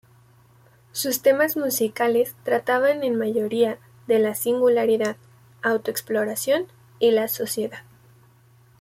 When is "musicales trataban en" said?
1.57-3.19